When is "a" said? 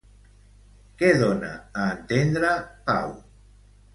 1.83-1.85